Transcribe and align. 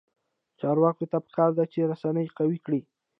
چارواکو 0.59 1.05
ته 1.11 1.17
پکار 1.25 1.51
ده 1.57 1.63
چې، 1.71 1.89
رسنۍ 1.91 2.27
قوي 2.37 2.59
کړي. 2.65 2.81